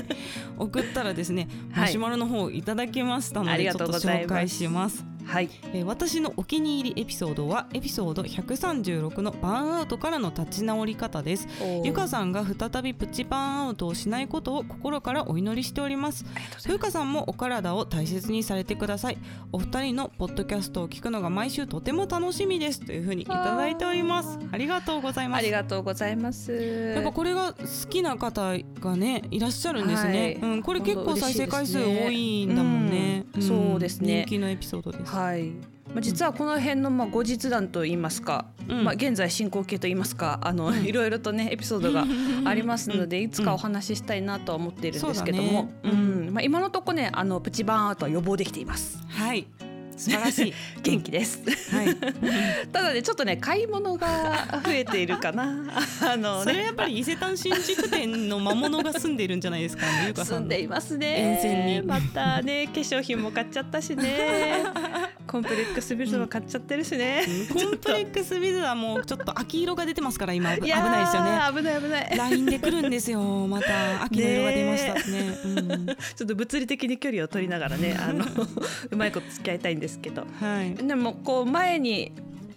[0.58, 1.86] 送ったらですね、はい。
[1.86, 5.13] マシュマロの方いただきましたのでちょっと紹介します。
[5.26, 5.50] はい。
[5.74, 11.48] えー私のお気に入りエピソードはエピソード136のバーンアウトからの立ち直り方です。
[11.84, 16.26] ゆかさんが再びプチバーンアウトをしないことを心からお祈りしております。
[16.36, 19.18] ありがとうございふうかさんもお体を大切にされてください。
[19.52, 22.80] お二人のポッドキャストを聞くのが毎週とても楽しみです。
[22.80, 24.40] というふうにいただいております。
[24.52, 25.40] ありがとうございます。
[25.40, 26.52] ありがとうございます。
[26.52, 30.52] やっぱこれが好きな方がねいらっしゃるんですね、はい。
[30.52, 33.26] うん、これ結構再生回数多いんだもんね。
[33.36, 33.42] うん。
[33.42, 34.22] そうですね。
[34.22, 35.52] 人気のエピソードです、はい。
[35.94, 38.84] まあ、実はこの辺のまあ後日談といいますか、うん。
[38.84, 42.06] まあ、現在進行形といいますかあの、いろいろとねエピソードが
[42.46, 46.30] ありますので、いつかお話ししたいなとは思っているんですけども、うん。
[46.34, 49.00] まあ、今のとこねあのプチバーンアウトは予防できています。
[49.08, 49.46] はい
[50.04, 50.54] 素晴らしい。
[50.84, 51.42] 元気です、
[51.74, 51.96] はい。
[52.72, 55.44] ただねちょっとね買い物が増えているかな。
[56.06, 60.38] あのそれねやっぱり伊勢丹新宿店の魔物が住んでいるんじゃないですか、ね、ゆうかさん。
[60.40, 61.82] 住んでいますね。
[61.86, 64.66] またね化粧品も買っちゃったしね
[65.34, 70.54] コンプレックスビズは買っちゃってるしね、コンプレックスビズはもうちょっと秋色が出てますから今。
[70.56, 71.40] 危ないですよね。
[71.58, 72.16] 危ない危ない。
[72.16, 73.20] LINE で来るんですよ。
[73.48, 75.38] また秋の色が出ましたってね。
[75.44, 78.26] うん、ちょっと物理的に距離を取りながらねあの
[78.92, 80.28] うまいこと付き合いたいんですけど。
[80.40, 80.76] はい。
[80.76, 82.12] でもこう前に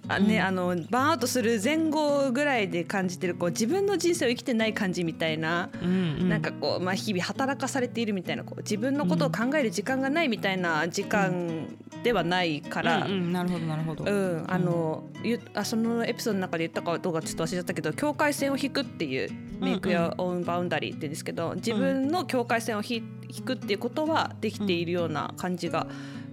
[0.08, 0.42] あね、うん。
[0.42, 5.92] あのバーンアウトする前後ぐらいで感じてるこう自分の人生を生きてない感じみたいな、うんう
[6.24, 6.28] ん。
[6.28, 11.66] なんかこう、まあ、日々働かされているみたいなこう自分のことを考える時間がないみたいな時間
[12.02, 13.04] ではないから。
[13.06, 13.32] うんうん。
[13.32, 19.72] なるほどなるほど、うん、あの、ゆあそのエピソードの中で言ったかどうかちょっと忘れちゃったけど境界線を引くっていう「うんうん。
[19.72, 25.86] メイクやオウンバウンダリー」って言うんですけど自分の境界線を引引くっていうことはできているような感じが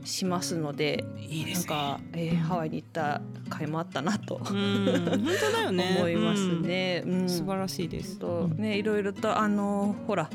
[0.04, 1.68] しますので、なんいいですね。
[1.68, 4.46] か、えーハワイに行った回もあったなと、うん。
[4.46, 5.96] 本当だよね。
[5.98, 7.04] 思いますね。
[7.06, 7.30] うん。
[7.30, 8.20] 素晴らしいです。
[8.20, 10.30] とねいろいろとあのほら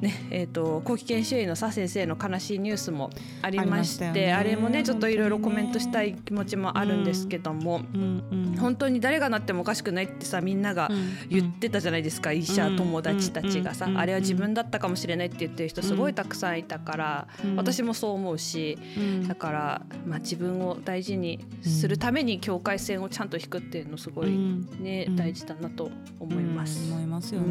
[0.00, 3.10] ねえー、と後期研修医の佐先生の悲しいニュースも
[3.42, 10.90] ありましてあれもねちょっといろいろコメントしたい気持ちもあるんですけども、うんうん本当に誰がなってもおかしくないってさみんなが
[11.28, 19.28] 言ってたじゃないですか、医者友達たちがさ、うんあれは自分だったかもしれないって言ってる人すごいたくさんいたから、うん私もそう思うしうん。
[19.28, 24.68] だから、まあ、自分を大事にするために境界線をちゃんと引くっていうのすごいうん。
[24.80, 25.16] ね、うん。
[25.16, 26.88] 大事だなと思います。
[26.88, 26.92] うん。
[26.92, 27.48] 思いますうよね、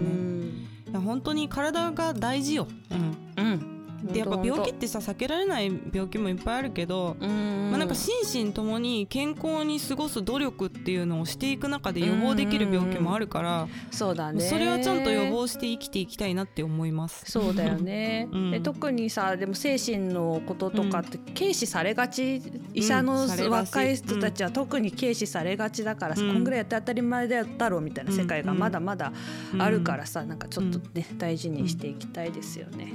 [0.97, 3.43] 本当に体が大事よ、うん。
[3.43, 3.74] うん。
[4.05, 7.69] でやっぱ病気ってさ避けられない病気もいっぱいあるけど、うん。
[7.71, 14.41] まあ、なんか心身ともに健康に過ごす努力っていうのをしていく中で予防できる病気もあるから、そうだね。
[14.41, 17.23] それはちゃんと予防して生きていきたいなって思います。
[17.29, 18.51] そうだよね、 うん。
[18.51, 22.41] で特にさでも精神のこととかって軽視されがち、
[22.73, 26.33] 医者の若い人たちは特に軽視されがちだからさ、うん。
[26.33, 29.11] こんぐらいやって当たり前だろうみたいな世界がまだまだ
[29.57, 32.93] あるからさ、なんかちょっとね、大事にしていきたいですよね。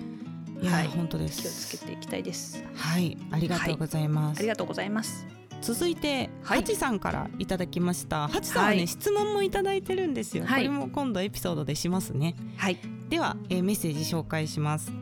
[0.62, 1.78] いや、はい本当で気をつす。
[1.78, 2.62] けていきたいです。
[2.74, 4.38] はい、ありがとうございます。
[4.38, 5.26] ありがとうございます。
[5.62, 8.28] 続いて、はいさんからいただきました。
[8.28, 10.44] ハチさんはね、はい質問もいただいてるんですよ。
[10.44, 12.34] はいこれも今度エピソードでしますね。
[12.56, 12.78] はい。
[13.08, 14.92] では、えーメッセージ紹介します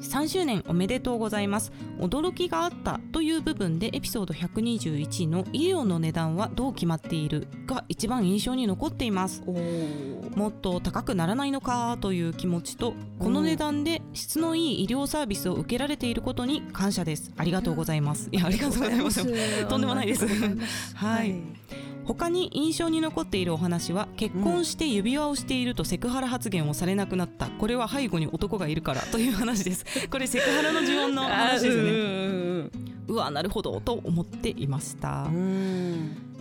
[0.00, 1.72] 3周年おめでとうございます。
[1.98, 9.42] 驚きがあったという部分でエピソード121の医療の値段はどう決まっているが一番印象に残っています。
[9.42, 17.32] もっと高くならないのかという気持ちとこの値段で質のいい医療サービスを受けられていることに感謝です。
[17.36, 18.28] ありがとうございます。
[18.32, 20.24] いやありがとうございますとんでもないです。
[20.24, 20.68] ありがとうござい。
[20.94, 27.48] はい他に印象に残っているお話は結婚して指輪をしているとセクハラ発言をされなくなった。
[27.50, 29.84] これは背後に男がいるからという話です。
[30.08, 32.62] これセクハラの呪文の話ですね。
[32.62, 32.70] ね。
[33.08, 33.78] うわなるほど。
[33.82, 35.28] と思っていました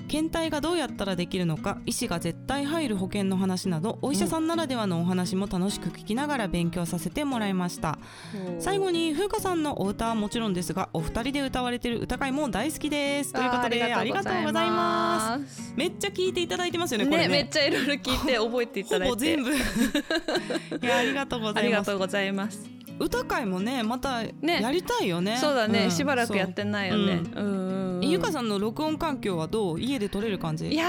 [0.07, 7.99] 検体がどうやったらできるのか医師が絶対入る保険の話などお医者さんならではのお話も楽しく聞きながら勉強させてもらいました。
[8.49, 8.61] うん。
[8.61, 13.33] 最後に風花さんのお歌はもちろんですがお二人で歌われてる歌会も大好きです。
[13.33, 15.63] ということでありがとうございます。
[15.67, 15.73] す。
[15.75, 17.27] めっちゃ聞いていただいてますよねこれね。
[17.27, 19.05] ねめっちゃいろいろ聞いて覚えていただいて。
[19.09, 19.51] ほぼ全部。
[19.55, 24.31] いやありがとうごあざいます歌会もねまたや
[24.71, 25.37] りたいよね。
[25.37, 25.91] そうだね、ん。
[25.91, 27.21] しばらくやってないよね。
[27.33, 29.79] そううんゆかさんの録音環境はどう？
[29.79, 30.69] 家で撮れる感じ？
[30.69, 30.85] いや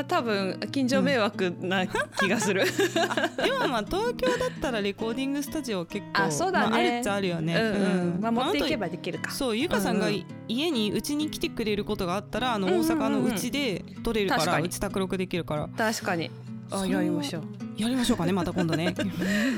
[0.00, 2.64] ー多分近所迷惑な気がする。
[2.64, 6.70] でもまあ東京だったらレコーディングスタジオ結構あそうだね。
[6.70, 7.54] まあ、あるっちゃあるよね。
[7.54, 8.20] うんうん。
[8.20, 9.30] まあ持っていけばばできるか。
[9.30, 10.08] そうゆかさんが
[10.48, 12.98] 家にうちに来てくれることがあったらあの大うんうんうん。
[13.00, 14.66] 阪のうちで撮れるから確かに。
[14.66, 15.68] うち宅録できるから。
[15.76, 16.30] 確かに。
[16.70, 17.42] あやりましょう。
[17.76, 18.94] やりましょうかね また今度ね。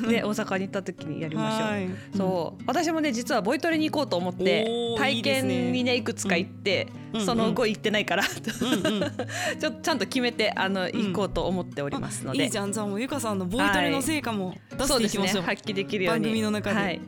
[0.09, 1.69] で大阪に行った時にやりましょう。
[1.69, 1.89] はい。
[2.17, 2.63] そう。
[2.67, 4.67] 私もね実はボイトレに行こうと思って
[4.99, 8.25] 体験にねいくつか行ってうんその後行ってないから
[8.63, 9.01] うんうん。
[9.61, 12.45] ちょちゃんと決めてあの行こうと思っておりますので。
[12.45, 15.49] いいじゃんじゃあもうゆかさんのボイトレの成果も出していきましょう、ね。
[15.49, 16.25] 発揮できるように。
[16.25, 16.77] 番組の中で。
[16.77, 17.01] はい、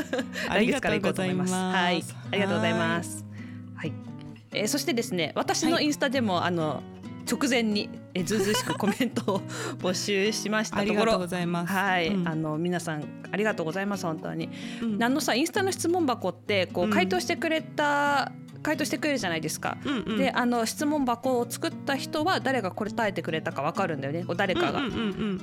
[0.48, 1.52] ありがとうございます。
[1.52, 2.04] はい。
[2.32, 3.24] ありがとうございます。
[3.76, 3.92] はい、
[4.52, 6.82] えーそしてですね私のインスタでも、あの
[7.30, 9.40] 直前にえーずうずうしくコメントを
[9.80, 11.72] 募集しましたところありがとうございます。
[11.72, 12.28] はい、うん。
[12.28, 14.48] あの皆さんありがとうございます本当に。
[14.82, 15.02] うん。
[15.02, 16.90] あのさインスタの質問箱ってこううん。
[16.90, 18.30] 回答してくれた、
[18.64, 19.76] 回答してくれるじゃないですか。
[19.84, 20.18] うんうん。
[20.18, 24.24] であの質問箱を作った人は誰が答えてくれたかわかるんだよね。
[24.36, 24.80] 誰かが。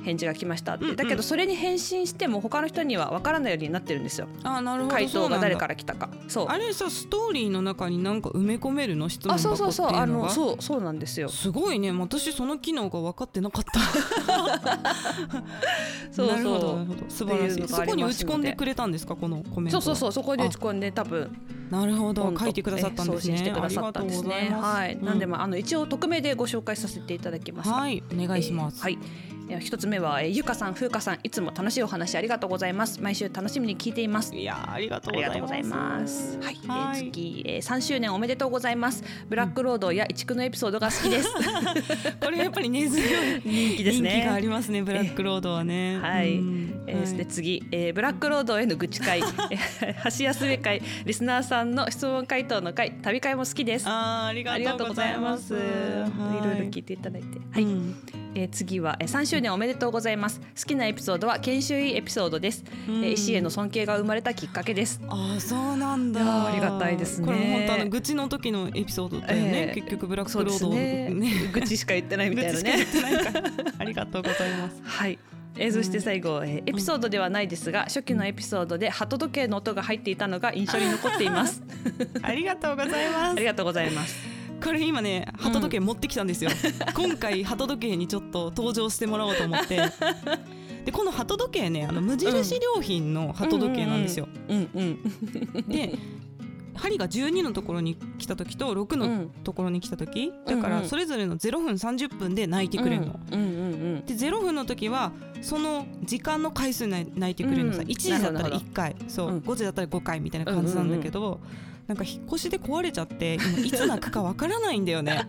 [0.04, 0.96] 返事が来ましたって、うんうん。
[0.96, 4.26] だけどそれに返信しても他の人にはわからないようになってるんですよ。
[4.42, 4.94] あなるほど。
[4.94, 6.10] 回答が誰から来たか。
[6.28, 9.08] そうあれさストーリーの中になんか埋め込めるの？
[9.08, 9.96] 質問あ箱っていううそうそそう。
[9.96, 11.28] あのがのそうそうなんですよ。
[11.28, 11.92] すごいね。
[11.92, 13.80] 私その機能が分かってなかった。
[16.10, 16.26] そうそう。
[16.26, 19.14] なるほど素晴らしっていうそこに打ち込んでくれたんですか？
[19.14, 21.30] このコメントそうそううそうそこに打ち込んで多分。
[21.70, 22.32] なるほど。
[22.38, 24.76] 書いてくださったん送信してくださったんですねありがとうございます。
[24.76, 27.70] はい、なんでもあの一応匿名でご紹介させていただきます。
[27.70, 28.02] はい。
[28.12, 33.00] お願いします、はい、えー一つ目は、えーゆかさん、ふうかさん、いつも楽しいお話ありがとうございます。
[33.00, 34.34] 毎週楽しみに聞いています。
[34.34, 35.62] いやーありがとうございますがとうござい。
[35.62, 39.02] はい、えーはい次、えー、3周年おめでとうございます。
[39.28, 41.28] ブラックロードや一区のエピソードが好きです。
[42.20, 44.10] これやっぱり根強い 人気ですね。
[44.10, 49.22] 人気がありますねブラックロードはねはいうんえーで次、えーブラックロードへの愚痴会、え
[50.02, 53.84] ー橋休め会、リスナーさんの質問回答の会、旅会も好きです。
[53.88, 55.36] あーありがとうございま。
[55.36, 57.38] すすいろいろ聞いていただいて。
[57.50, 60.40] はい、うんえー次は、えー、3周年おめでとうございます。
[60.40, 62.64] 好きなエピソードは研修医エピソードです。
[62.88, 65.00] えー医師への尊敬が生まれたきっかけです。
[65.08, 72.86] あーそうなんだありがたいですねこれも本当あの愚痴の時のエピソードだよね、ええ結局ブラックロードねね愚痴しか言ってないみたいなね
[73.78, 75.18] ありがとうございますはい。
[75.56, 81.62] えーそして最後、えーエピソードではないですが、初期のエピソードで鳩時計の音が入っていたのが印象に残っています。
[82.22, 84.16] ありがとうございますありがとうございます。
[84.62, 86.50] これ今ね鳩時計持ってきたんですよ、
[86.94, 89.80] 今回鳩時計にちょっと登場してもらおうと思って。
[90.84, 94.68] でこの鳩時計ねあの無印良品の鳩時計なんですよ、うん。
[94.74, 94.98] うん。
[95.68, 95.96] で
[96.74, 99.30] 針が12のところに来た時と6のうん。
[99.44, 100.82] ところに来た時、だかうんうん。
[100.82, 103.40] らそれぞれの0分30分で泣いてくれるの、うん。
[103.40, 103.46] うん。
[103.46, 103.48] う
[103.98, 104.06] ん。
[104.06, 107.86] で0分の時はその時間の回数に泣いてくれるのさ、うん。
[107.88, 108.56] 1時だったらなるほど。
[108.58, 108.96] 1回。
[109.06, 109.38] そう、うん。
[109.38, 111.40] 5時だったら5回みたいな感じなんだけど、
[111.92, 115.28] なんか引っ越しで壊れちゃって 今いつ泣くかわからないんだよね。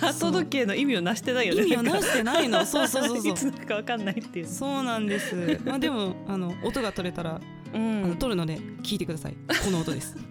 [0.00, 1.62] 鳩時計の意味をなしてないよね。
[1.62, 2.64] 意味をなしてないの。
[2.64, 4.46] そうそうそうそいうつなるかわかんないっていう。
[4.46, 5.60] そうなんです。
[5.64, 7.40] まあでもあの音が取れたら、う
[7.74, 8.16] あのん。
[8.20, 9.34] 取るので聞いてください。
[9.64, 10.16] この音です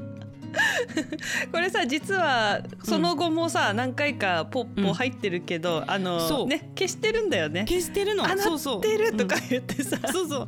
[1.51, 6.39] これさ実はその後もさ、何回かポッポ入ってるけど、あそう。
[6.41, 7.65] のね消してるんだよね。
[7.67, 8.25] 消してるの。
[8.25, 8.79] あそうそう。
[8.79, 9.97] 鳴ってるとか言ってさ。
[10.11, 10.47] そうそう。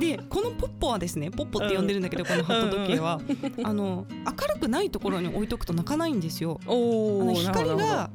[0.00, 3.20] でこのポッポはですねポッポって呼んでるんだけど、このハット時計は、
[3.62, 6.60] あの明るくないところに置いとくと泣かないんですよ。
[6.66, 7.22] おお。
[7.22, 8.10] あの光が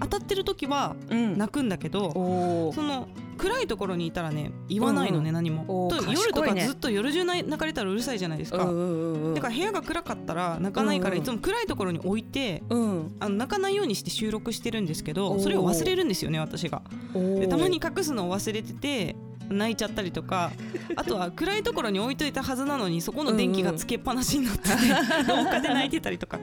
[0.00, 0.96] 当たってる時は。
[1.10, 2.72] 泣くんだけど、おお。
[2.72, 3.08] その
[3.40, 9.34] 暗いところにいたらね言わないのね、うんうん何もと夜とかずっと夜中泣かれたらうるさいじゃないですか、うんうんうん。
[9.34, 13.16] だから部屋が暗かったら泣かないからうんうんいつも暗いところに置いてうん。
[13.18, 16.82] あの泣かないようにして収録してるんですけどそれを忘れるんですよね私が
[17.48, 19.16] たまに隠すのを忘れてて
[19.50, 20.52] 泣いちゃったりとか
[20.96, 24.70] あとは暗いところに置いといたはずなのにそこの電気がつけっぱなしになってて
[25.28, 26.38] 廊下で泣いてたりとか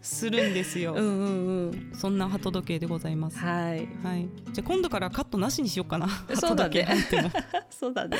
[0.00, 1.92] するんですよ、 うんうんうん。
[1.94, 3.38] そんな鳩時計でございます。
[3.38, 3.88] はい。
[4.02, 6.08] はい、じゃあ今度からカットなしにしようかな。
[6.34, 6.86] そうだね。
[7.70, 8.18] そうだね。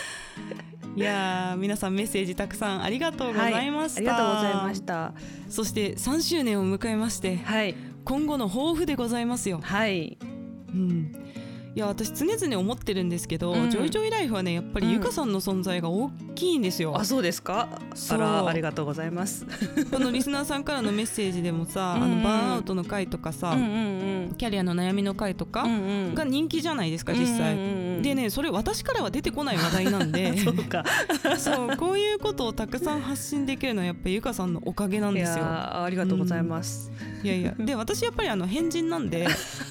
[0.96, 5.12] いやー皆さんメッセージたくさんありがとうございました、ありがとうございました。
[5.48, 7.74] そして3周年を迎えましてはい。
[8.05, 10.16] 今後の抱負でございますよ、はい。
[10.72, 11.12] うん、
[11.76, 17.68] いや私常々思ってるんですけど、うんジョイジョイライフはねやっぱりうんゆかさんの存在が大きいんですよ、あそうですか？
[18.10, 19.44] あらありがとうございます。
[19.92, 23.64] このリスナーさんからのメッセージでもさ、あうんうんのバーンアウトの回とかさ、うんう
[24.32, 25.70] んキャリアの悩みの回とかうん。
[25.70, 30.84] うんうんが人気じゃないですか実際、うんうんうんでねそれ私からは出てこない話題なんで そうか。
[31.38, 35.44] そうこういうことをたくさん発信できるのはやっぱりゆかさんのおかげなんいですよ。
[35.44, 36.90] ありがとうございます。
[37.22, 39.26] いやいやで私やっぱりあの変人なんで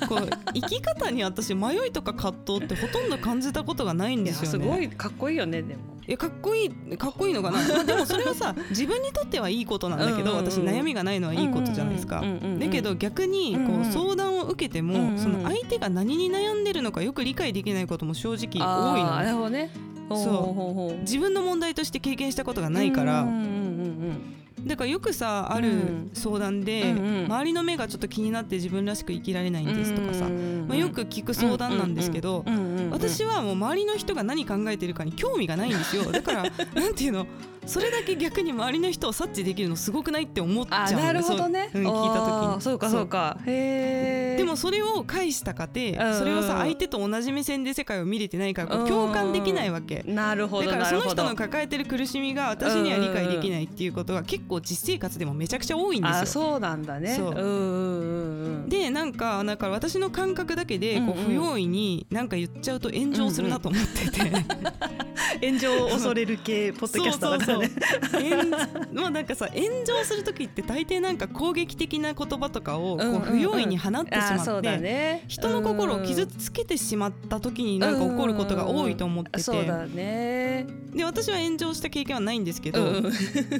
[0.09, 4.47] こう 生き方に私迷いとか葛藤ってほとんど感じたことがないんですよね。
[4.49, 5.79] すごいかっこいいよねでも。
[6.07, 10.51] いやかっこいいかっこいいのかな、まあ、でもそれはさ自分にとってはいいことなんだけど、うんうんうん。
[10.51, 12.19] 私悩みがないのはいいことじゃないですか。
[12.19, 13.67] うんうんうんうんだけど逆にこうん。
[13.67, 19.69] ううん相談を受けても、うんうんその相手が何に悩んでるのかよく理解できないことも正直多いあーなるのほどね。
[20.09, 21.01] そう。
[21.01, 26.11] 自分の問題として経験したことがないから、うんうんうんだからよくさあるうん。
[26.13, 26.91] 相談で、
[27.27, 32.85] 周りの目がちょっと気になって自分らしく生きられないうんんですとかさ、うんまあ、よく聞く相談なんですけど、うんうんうん。
[32.85, 36.09] うん私はもう周りの人が何考えてるかに興味がないんですよ。
[36.11, 37.27] だからなんていうの？
[37.65, 41.69] それだけ逆に周りの人を察知できるのすごくないって思っちゃうなるほどね。
[41.71, 42.61] そううん、聞いた時に。
[42.61, 43.07] そうかそう。
[43.07, 43.39] か。
[43.47, 44.37] へえ。
[44.37, 46.19] でもそれを返したかて、うんうん。
[46.19, 51.35] それをさ相手と同じ目線で世界を見れてないから共感できないわけ、なるほどだからその人の。
[51.35, 56.17] 抱えてる苦しみが私には理解できないっていうことが結構実生活でもめちゃくちゃ多いんですよ。
[56.19, 57.17] あそうなんだね。
[58.67, 61.25] でなんかだから私の感覚だけでこううんうん。
[61.25, 64.19] 不用意になんか言っちゃうと炎上するなと思ってて、
[65.45, 67.71] 炎上を恐れる系ポッドキャスターだからね。
[68.11, 68.57] 炎
[69.01, 73.13] まあなんかさ炎上する時って大抵なんか攻撃的な言葉とかをこうんうん。
[73.13, 75.23] ううん不用意に放ってしあそうだまってね。
[75.27, 79.39] 人の心を傷つけてしまった時になんか起こることが多いと思ってて。
[79.39, 80.65] そうだね。
[80.95, 83.03] で私は炎上した経験はないんですけど、うん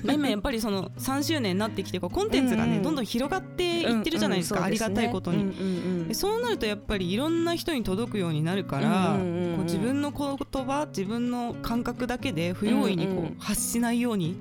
[0.04, 2.84] まあ今やっぱりその3周年になってきてこうコンテンツがね、うん。
[2.84, 6.14] どんどん広がっていってるじゃないですか、ありがたいことに。
[6.14, 14.36] そうなるとやっぱりいろんな人に届くようになるから、こう自分の言葉自分の感覚だけで不用意にこう、発しないように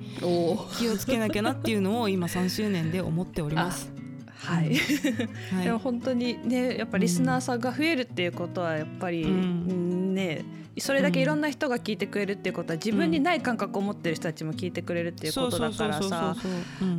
[0.77, 3.91] 気をつけなきゃなっていうのを今3周年で思っております。
[4.35, 10.13] はい、は でも本当にねやっぱリスナーさんが増えるっていうことはやっぱり、うん。
[10.15, 10.45] ね
[10.77, 16.35] それだけいろんな人が聞いてくれるっていうことは自分にない感覚を持ってる人たちも聞いてくれるっていうことだからさ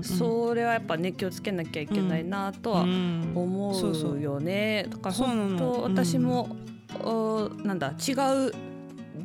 [0.03, 3.81] それはやっぱね気をつけなきゃいけないなとは思
[4.15, 4.87] うよね。
[4.89, 6.57] だから本当私も、
[7.05, 8.13] うん、なんだ違
[8.49, 8.53] う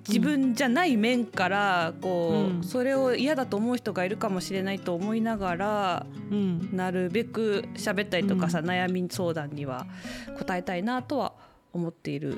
[0.07, 9.85] 自分じゃない面からこう、うん、それを嫌だと思う人がいるかもしれないと思いながら、うん、なるべく喋ったりとかさ、うん、悩み相談には
[10.37, 11.33] 答えたいなとは
[11.73, 12.37] 思っている。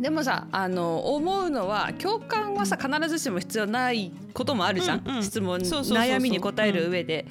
[0.00, 7.26] でもさあの思うのは共感はさ必ずしも必要ないこともあるじゃん、うんうん、質問悩みに答える上で。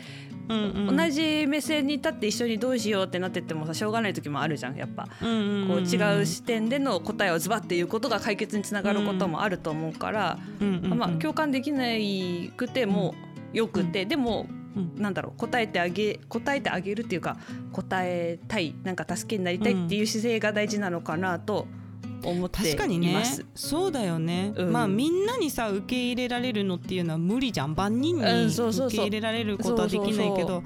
[0.49, 13.13] うんうん、同じ目線に立って一緒にどうしようってなっててもさしょうがない時もあるじゃんやっぱ、うんうんうん、こう違う視点での答えをズバッていうことが解決につながることもあると思うから、うんうんうん、まあ、共感できないくても
[13.53, 14.47] よくて、でも
[14.95, 17.37] なんだろう答えてあげ答えてあげるっていうか
[17.71, 21.67] 答えたいなんか助けになりたいっていう姿勢が大事なのかなと
[22.23, 23.23] 思って確かにね。
[23.55, 27.75] そうだよね、うん、まあみんなにさ受け入れられるのっていうのは無理じゃん。
[27.75, 30.63] 万人に受け入れられることはできないけど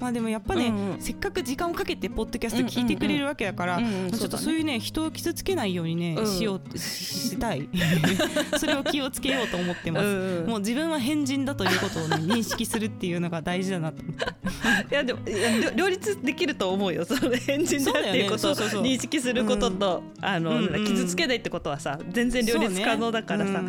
[0.00, 7.68] まあでもやっぱね、うんうん、せっかく時間をかけてポッドキャスト聞いてくれるわけだから、うんうんうん、ちょっとそういうね人を傷つけないようにね、うん、しようしたい
[8.58, 15.20] それを気をつけようと思ってます、うんうん、もう自分は変人だということを、ね、認識するっていうのが大事だなと思っていやでも
[15.76, 23.62] 両立できると思うよその変人だっていうことを認識することと、あの、うんうん、傷つけないってことはさ全然両立可能だからさ、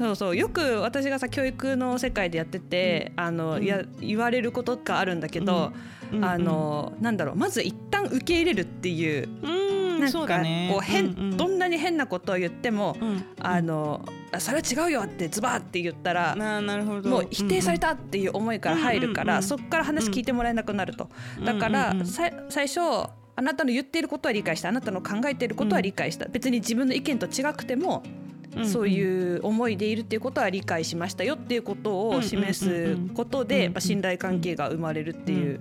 [0.00, 0.36] そうそう。
[0.36, 5.72] よく私がさ教育の世界でやってて、うん、あの、うん、や言われることがあるんだけど、
[6.10, 9.28] うん、あのなんだろうまず一旦受け入れるっていう。
[10.00, 10.38] なんか
[10.70, 14.02] こう変、うんうん、どんなに変なことを言っても、うん、あの
[14.38, 16.34] それは違うよってズバーって言ったら
[17.04, 21.10] もう否定されたっていう思いから入るから、そこから話聞いてもらえなくなると。
[21.44, 21.94] だから、
[22.48, 24.70] 最初あなたの言っていることは理解した。
[24.70, 28.02] あなたの考えていることは理解した、別に自分の意見と違くても
[28.64, 35.60] そういう思いでいるっていうことは理解しましたよっていうことを示すことで信頼関係が生まれるっていう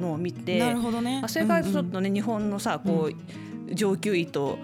[0.00, 3.10] のを見て、なるほどね、それからちょっとね、日本のさこ
[3.68, 4.58] う上級医と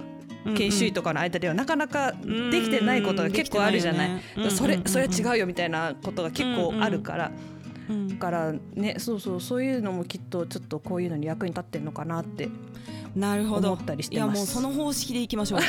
[0.57, 7.33] 研修医とかの間ではなかなかできてないことが結構あるじゃない、それそれ違うよみたいなことが結構あるから。
[8.09, 11.85] だからねそうそうそういうのもきっとちょっとこういうのに役に立ってん。
[11.85, 12.49] のかなって
[13.15, 13.73] なるほど。
[13.73, 15.61] 思ったりしていやもうその方式でいきましょう。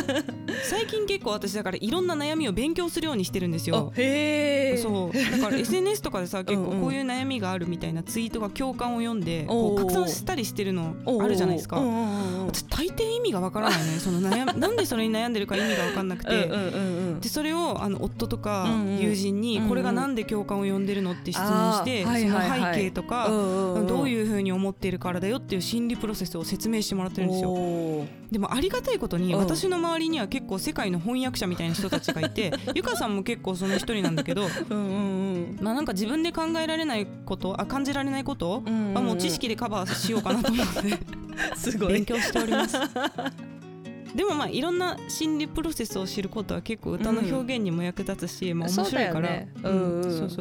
[0.68, 3.92] 最近結構私だからいろんな悩みを勉強するようにしてるんですよ。
[3.96, 5.32] へえそう。
[5.32, 11.80] だから SNS とかでさ 結構こういう悩みがあるみたいなツイートが共感を読んでこう拡散したりしてるのあるじゃないですか。
[12.46, 16.50] 私大抵意味がわからないね その悩なんでそれに悩んでるか意味が分かんなくて。
[17.20, 18.68] でそれをあの夫とか
[19.00, 27.54] 友人にこれがなんで共感を呼んでるのって質問してその背景とかどういうふうに思っているからだよっていう心理プロセスを説明明してもらってるんですよ。
[28.30, 38.62] でもありがたいことに私の周りには結構世界の翻訳者みたいな人たちがいて ゆかさんも結構その一人なんだけどうん、まあなんか自分で考えられないことあ感じられないこと
[38.94, 40.98] はもう知識でカバーしようかなと思って
[41.56, 41.94] すごい。
[41.94, 42.76] 勉強しております。
[44.14, 49.42] でもまあいろんな心理プロセスを知ることは結構歌の表現にも役立つし、うん、まあ面白いから、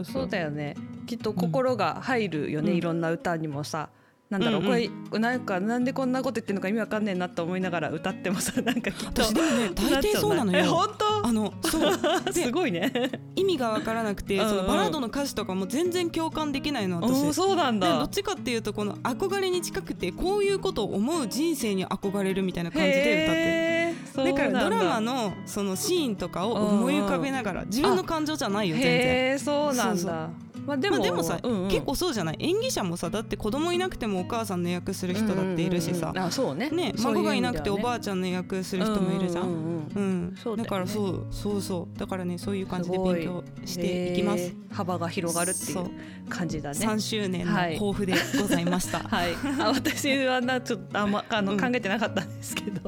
[0.06, 0.76] そうだよね。
[1.06, 3.90] きっと心が入るよね、うん、いろんな歌にもさ、
[4.30, 10.66] なんだろう、うんうん、これなんかなんでこんなこと言ってるのか意味わかんねえなと思いながら歌ってもさ なんかきっと私でもね大抵そうなのよ。
[10.74, 11.28] 本当？
[11.28, 11.94] あのそう。
[12.34, 12.92] すごいね。
[13.36, 17.34] 意味がわからなくて、そのバラードの歌詞とかも全然共感できないの私。
[17.34, 18.00] そうなんだ。
[18.00, 23.85] どっちかっていうとこの憧れに近くてこういうことを思う人生に憧れるみたいな感じで歌って
[24.24, 24.34] だ。
[24.34, 29.40] からドラマのそのシーンとかを思い浮かべながら自分の感情じゃないよ全然。
[29.40, 30.30] そうなんだ。
[30.66, 32.38] まあ、でもまあ、でもさ、うんうん、結構そうじゃない？
[32.40, 36.72] 演技者もさだって子供いなくてもお母さんの役する人だっているしさ、うんうんうん、あそうね。
[36.72, 42.00] ね孫がいなくておばあちゃんの役する人もいるじゃん、うん、うん、だからそうそうそう。
[42.00, 45.92] だからねそういう感じで勉強していきます、幅が広がるっていう
[46.30, 46.80] 感じだね。
[46.80, 49.02] 3周年の抱負でございました。
[49.02, 52.82] はい、あ私はなちょっとあんまあの、考えてなかったんですけど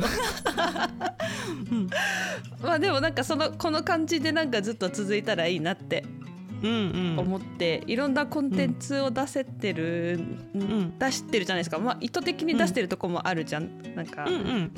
[1.72, 1.90] うん、
[2.62, 6.04] まあでもなんかそのこの感じでなんかずっと続いたらいいなって
[6.62, 10.20] 思って、いろんなコンテンツを出せてる、
[10.98, 14.28] 出してるじゃないですか、まあ、意図的に出してるとこもあるじゃん、なんか、